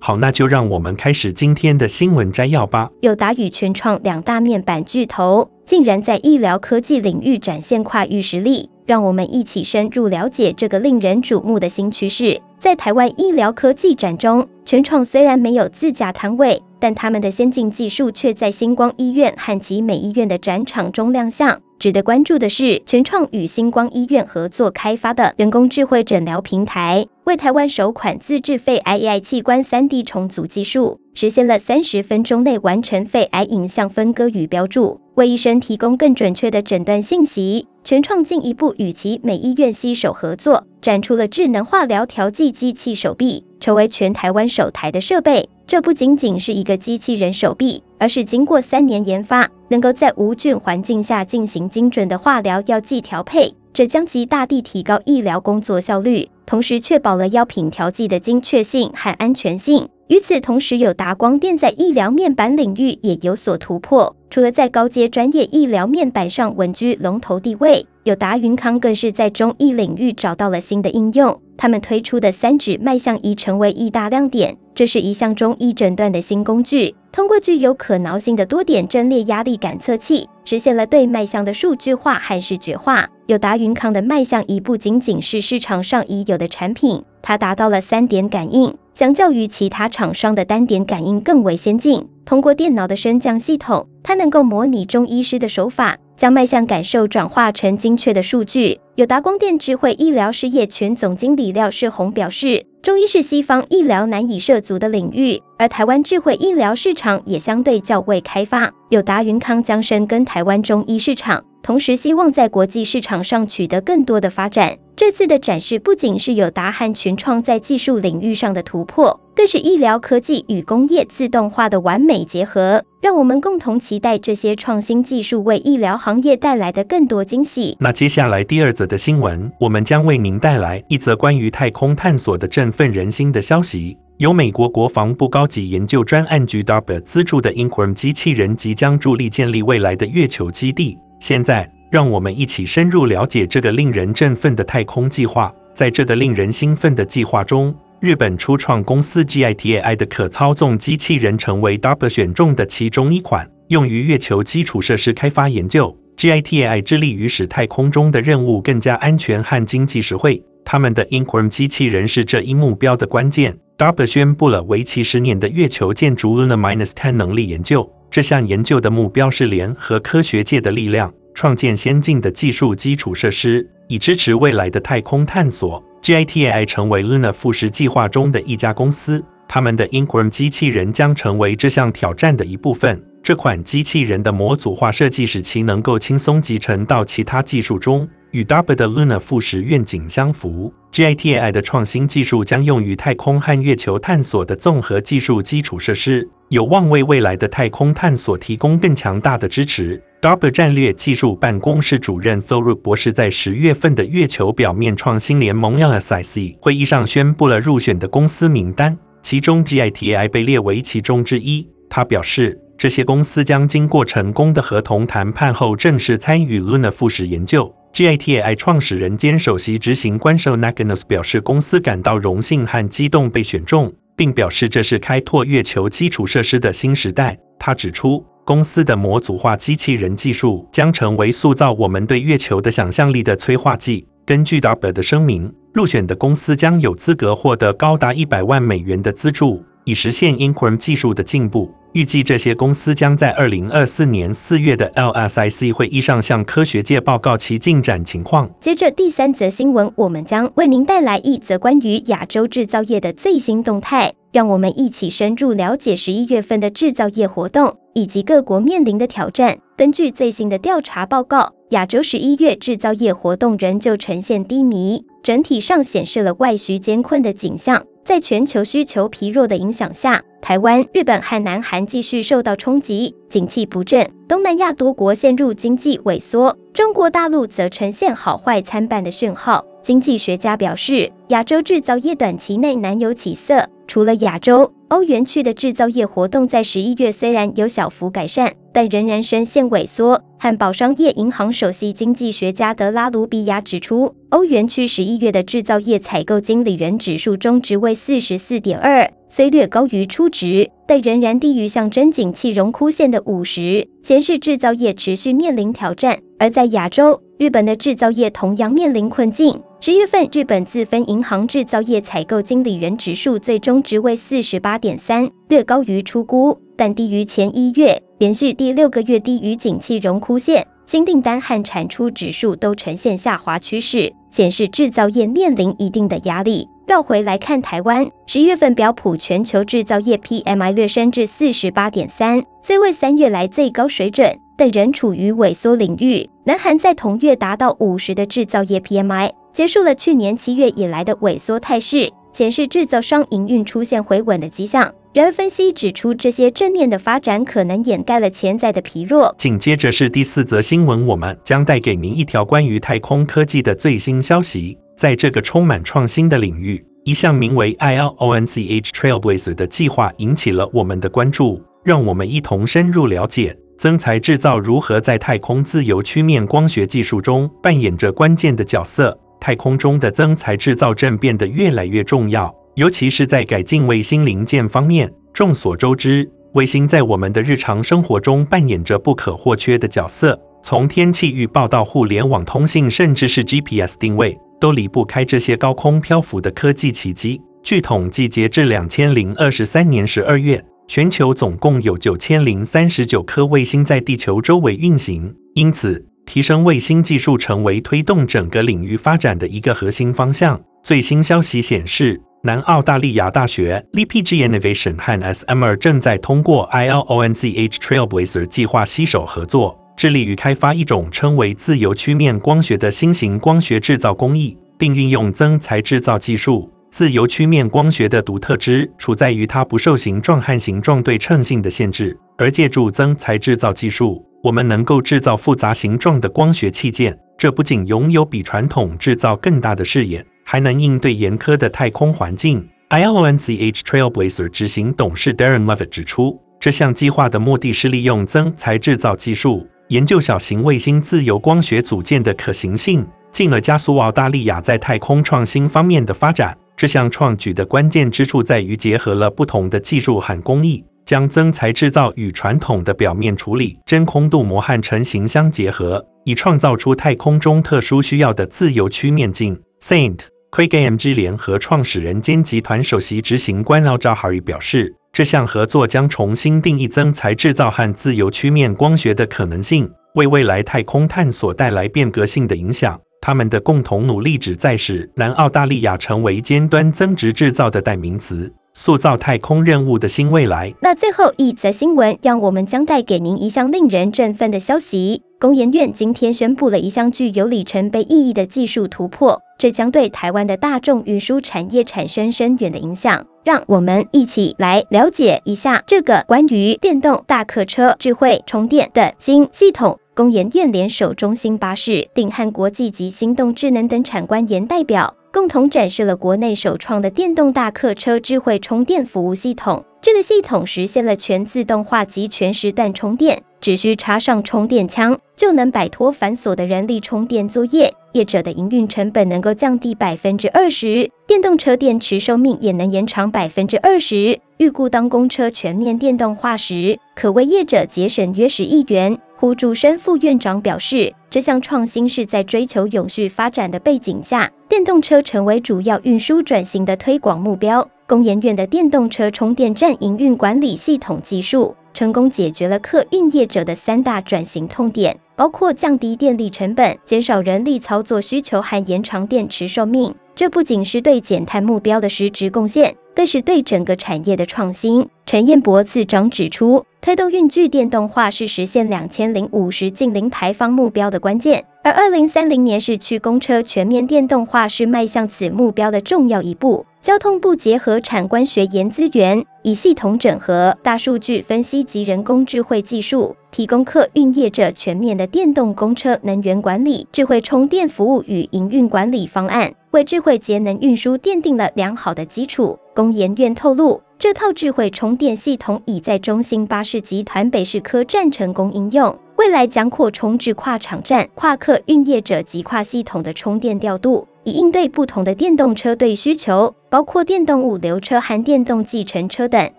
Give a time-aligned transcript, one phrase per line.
[0.00, 2.90] 好，那就让我们开始今天的新闻摘要吧。
[3.00, 12.40] 友达与群创两大面板巨头，竟然在医疗科技领域展现跨域实力，让我们一起深入了解这个令人瞩目的新趋势。
[12.58, 21.60] 在台湾医疗科技展中，群创虽然没有自家摊位，但他们的先进技术却在星光医院和集美医院的展场中亮相。
[21.78, 37.68] 值得关注的是，群创与星光医院合作开发的人工智慧诊疗平台，为台湾首款自制肺癌 AI 器官 3D 重组技术，实现了三十分钟内完成肺癌影像分割与标注，为医生提供更准确的诊断信息。
[37.84, 45.46] 全创进一步与其美医院携手合作，展出了智能化疗调剂机器手臂，成为全台湾首台的设备。
[45.66, 59.88] 这不仅仅是一个机器人手臂，而是经过三年研发，能够在无菌环境下进行精准的化疗药剂调配，这将极大地提高医疗工作效率，同时确保了药品调剂的精确性和安全性。
[60.08, 71.40] 与此同时，友达光电在医疗面板领域也有所突破，除了在高阶专业医疗面板上稳居龙头地位，友达云康更是在中医领域找到了新的应用。
[71.58, 74.56] 他们推出的三指脉象仪成为一大亮点。
[74.74, 83.08] 这是一项中医诊断的新工具，通过具有可挠性的多点阵列压力感测器，实现了对脉象的数据化和视觉化。
[83.26, 92.08] 友达云康的脉象仪不仅仅是市场上已有的产品，它达到了三点感应，相较于其他厂商的单点感应更为先进。
[92.28, 98.78] 通过电脑的升降系统，它能够模拟中医师的手法，将脉象感受转化成精确的数据。
[98.96, 102.66] 友达光电智慧医疗事业群总经理廖世宏表示。
[102.80, 108.70] 中医是西方医疗难以涉足的领域，而台湾智慧医疗市场也相对较未开发。
[108.88, 114.78] 友达云康将深耕台湾中医市场，同时希望在国际市场上取得更多的发展。
[114.96, 122.82] 这次的展示不仅是友达和群创在技术领域上的突破，更是医疗科技与工业自动化的完美结合。
[123.00, 127.76] 让我们共同期待这些创新技术为医疗行业带来的更多惊喜。
[127.78, 133.96] 那接下来第二则的新闻，我们将为您带来一则关于太空探索的振奋人心的消息。
[134.16, 140.98] 由美国国防部高级研究专案局 DARPA 资助的 Inquirm 机器人即将助力建立未来的月球基地。
[141.20, 141.70] 现在。
[141.90, 145.50] 让我们一起深入了解这个令人振奋的太空计划。
[145.72, 155.98] 在这个令人兴奋的计划中，日本初创公司 GITAI 的可操纵机器人成为 DARPA 选中的其中一款，用于月球基础设施开发研究。
[156.16, 160.40] GITAI 致力于使太空中的任务更加安全和经济实惠。
[160.64, 163.58] 他们的 Inquirm 机器人是这一目标的关键。
[163.76, 167.92] DARPA 宣布了为期十年的月球建筑 Luna-10 能力研究。
[168.10, 171.12] 这项研究的目标是联合科学界的力量。
[171.34, 175.84] 创建先进的技术基础设施，以支持未来的太空探索。
[176.08, 183.04] GITAI 成为 Luna 复食计划中的一家公司，他们的 Ingram 机器人将成为这项挑战的一部分。
[183.22, 190.72] 这款机器人的模组化设计使其能够轻松集成到其他技术中，与 DARPA 的 Luna 富实愿景相符。
[190.92, 200.02] GITAI 的创新技术将用于太空和月球探索的综合技术基础设施，有望为未来的太空探索提供更强大的支持。
[200.20, 211.68] DARPA 战略技术办公室主任 Phil Root 博士在十月份的月球表面创新联盟 LSIC 会议上宣布了入选的公司名单，其中 GITAI 被列为其中之一。
[211.90, 217.72] 他表示，这些公司将经过成功的合同谈判后正式参与 Luna 富实研究。
[217.92, 227.36] GITAI 创始人兼首席执行官 Shel Nakanos 表示，公司感到荣幸和激动被选中，并表示这是开拓月球基础设施的新时代。
[227.58, 234.06] 他指出，公司的模组化机器人技术将成为塑造我们对月球的想象力的催化剂。
[234.24, 241.74] 根据 DARPA 的声明，入选的公司将有资格获得高达一百万美元的资助，以实现 Inquirm 技术的进步。
[241.92, 248.50] 预计这些公司将在二零二四年四月的 LSIC 会议上向科学界报告其进展情况。
[248.60, 254.12] 接着第三则新闻，我们将为您带来一则关于亚洲制造业的最新动态。
[254.30, 259.56] 让我们一起深入了解十一月份的制造业活动以及各国面临的挑战。
[259.74, 267.84] 根据最新的调查报告，亚洲十一月制造业活动仍旧呈现低迷，整体上显示了外需艰困的景象。
[268.02, 274.10] 在全球需求疲弱的影响下，台湾、日本和南韩继续受到冲击，景气不振。
[274.26, 279.62] 东南亚多国陷入经济萎缩，中国大陆则呈现好坏参半的讯号。
[279.82, 283.68] 经济学家表示，亚洲制造业短期内难有起色。
[283.86, 290.22] 除了亚洲，欧元区的制造业活动在十一月虽然有小幅改善，但仍然深陷萎缩。
[290.38, 306.20] 汉堡商业银行首席经济学家德拉卢比亚指出，欧元区十一月的制造业采购经理人指数中值为四十四点二，虽略高于初值，但仍然低于象征景气荣枯线的五十，显示制造业持续面临挑战。
[306.38, 309.62] 而在亚洲，日本的制造业同样面临困境。
[309.80, 320.66] 十月份，日本自分银行制造业采购经理人指数最终值为四十八点三，略高于出估，但低于前一月，连续第六个月低于景气荣枯线。
[320.88, 326.66] 新订单和产出指数都呈现下滑趋势，显示制造业面临一定的压力。
[326.86, 336.30] 绕回来看台湾，十一月份标普全球制造业 PMI 略升至四十八点三，虽为三月来最高水准，但仍处于萎缩领域。
[336.44, 339.32] 南韩在同月达到五十的制造业 PMI。
[339.52, 344.94] 结束了去年七月以来的萎缩态势，显示制造商营运出现回稳的迹象。
[345.12, 349.34] 然而，分析指出，这些正面的发展可能掩盖了潜在的疲弱。
[349.36, 354.78] 紧接着是第四则新闻，我们将带给您一条关于太空科技的最新消息。
[354.96, 361.60] 在这个充满创新的领域，一项名为 ILONCH Trailblazer 的计划引起了我们的关注。
[361.82, 369.18] 让我们一同深入了解增材制造如何在太空自由曲面光学技术中扮演着关键的角色。
[369.40, 375.12] 太空中的增材制造正变得越来越重要，尤其是在改进卫星零件方面。
[375.32, 387.40] 众所周知，卫星在我们的日常生活中扮演着不可或缺的角色，从天气预报到互联网通信，甚至是 GPS 定位，都离不开这些高空漂浮的科技奇迹。
[387.62, 400.60] 据统计，截至两千零二十三年十二月，全球总共有九千零三十九颗卫星在地球周围运行，因此，提升卫星技术成为推动整个领域发展的一个核心方向。
[400.82, 416.70] 最新消息显示，南澳大利亚大学 LPG Innovation 和 SMR 正在通过 ILONCH Trailblazer 计划携手合作，致力于开发一种称为自由曲面光学的新型光学制造工艺，并运用增材制造技术。
[416.90, 424.27] 自由曲面光学的独特之处在于它不受形状和形状对称性的限制，而借助增材制造技术。
[424.42, 432.68] 我们能够制造复杂形状的光学器件，这不仅拥有比传统制造更大的视野，还能应对严苛的太空环境。
[432.88, 446.56] I O N C H Trailblazer 执行董事 Darren Levitt 指出，这项计划的目的是利用增材制造技术，研究小型卫星自由光学组件的可行性，进而加速澳大利亚在太空创新方面的发展。
[446.76, 450.84] 这项创举的关键之处在于结合了不同的技术和工艺。
[451.08, 459.58] 将增材制造与传统的表面处理、真空镀膜和成型相结合，以创造出太空中特殊需要的自由曲面镜。
[459.80, 460.18] Saint
[460.50, 473.00] Craig AMG 联合创始人兼集团首席执行官 Al Jahari 表示，这项合作将重新定义增材制造和自由曲面光学的可能性，为未来太空探索带来变革性的影响。
[473.22, 478.52] 他们的共同努力旨在使南澳大利亚成为尖端增值制造的代名词。
[478.78, 480.72] 塑造太空任务的新未来。
[480.80, 493.26] 那最后一则新闻，让我们将带给您一项令人振奋的消息：工研院今天宣布了一项具有里程碑意义的技术突破，这将对台湾的大众运输产业产生深远的影响。
[493.42, 499.98] 让我们一起来了解一下这个关于电动大客车智慧充电的新系统。
[500.14, 505.14] 工研院联手中兴巴士、鼎汉国际及心动智能等产官研代表。
[505.32, 509.84] 共同展示了国内首创的电动大客车智慧充电服务系统。
[510.00, 517.92] 这个系统实现了全自动化及全时段充电，只需插上充电枪，就能摆脱繁琐的人力充电作业。
[518.12, 524.40] 业者的营运成本能够降低百分之二十，电动车电池寿命也能延长百分之二十。
[524.56, 529.18] 预估当公车全面电动化时，可为业者节省约十亿元。
[529.40, 537.88] 胡竹生副院长表示，这项创新是在追求永续发展的背景下，电动车成为主要运输转型的推广目标。
[538.08, 550.12] 工研院的电动车充电站营运管理系统技术，成功解决了客运业者的三大转型痛点，包括降低电力成本、减少人力操作需求和延长电池寿命。
[550.34, 555.08] 这不仅是对减碳目标的实质贡献，更是对整个产业的创新。
[555.26, 566.84] 陈彦博次长指出，推动运具电动化是实现两千零五十近零排放目标的关键，而二零三零年市区公车全面电动化是迈向此目标的重要一步。
[567.00, 582.78] 交通部结合产官学研资源，以系统整合、大数据分析及人工智慧技术，提供客运业者全面的电动公车能源管理、智慧充电服务与营运管理方案，为智慧节能运输奠定了良好的基础。
[582.94, 594.26] 工研院透露，这套智慧充电系统已在中兴巴士集团北市科站成功应用，未来将扩充至跨场站、跨客运业者及跨系统的充电调度。
[594.42, 599.70] 以应对不同的电动车队需求，包括电动物流车和电动计程车等，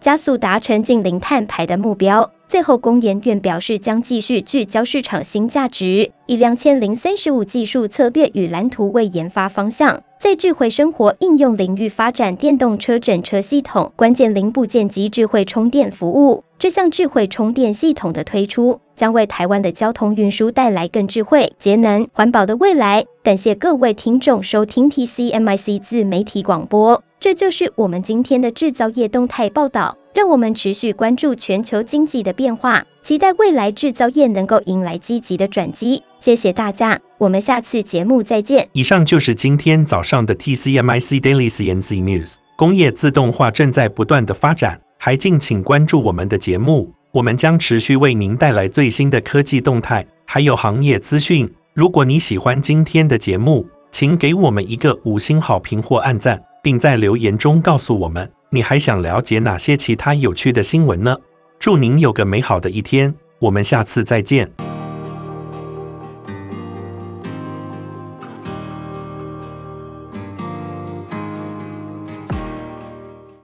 [0.00, 2.28] 加速达成近零碳排的目标。
[2.48, 16.44] 最后，工研院表示将继续聚焦市场新价值，以两千零三十五技术策略与蓝图为研发方向，在智慧生活应用领域发展电动车整车系统、关键零部件及智慧充电服务。
[16.56, 23.04] 这项智慧充电系统的推出，将为台湾的交通运输带来更智慧、节能、环保的未来。
[23.24, 29.98] 感谢各位听众收听 TCMIC 自媒体广播，这就是我们今天的制造业动态报道。
[30.14, 36.00] 让我们持续关注全球经济的变化，期待未来制造业能够迎来积极的转机。
[36.20, 38.68] 谢谢大家，我们下次节目再见。
[38.74, 42.34] 以上就是今天早上的 TCMIC Daily CNC News。
[42.54, 44.80] 工业自动化正在不断的发展。
[44.96, 51.52] 还敬请关注我们的节目，我们将持续为您带来最新的科技动态，还有行业资讯。
[51.74, 61.16] 如果你喜欢今天的节目，请给我们一个五星好评或按赞，并在留言中告诉我们你还想了解哪些其他有趣的新闻呢？
[61.60, 64.50] 祝您有个美好的一天，我们下次再见。